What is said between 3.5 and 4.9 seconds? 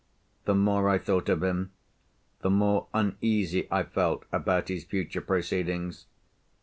I felt about his